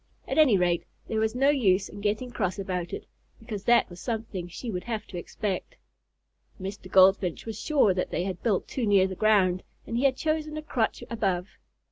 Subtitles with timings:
[0.27, 3.05] At any rate, there was no use in getting cross about it,
[3.39, 5.75] because that was something she would have to expect.
[6.59, 6.89] Mr.
[6.91, 10.57] Goldfinch was sure that they had built too near the ground, and he had chosen
[10.57, 11.49] a crotch above.